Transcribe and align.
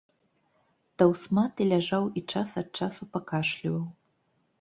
Таўсматы 1.01 1.67
ляжаў 1.71 2.03
і 2.21 2.23
час 2.37 2.49
ад 2.61 2.69
часу 2.81 3.03
пакашліваў. 3.19 3.85